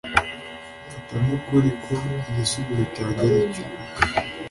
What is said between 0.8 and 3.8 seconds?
Mfata nkukuri ko igisubizo cyanjye ari cyo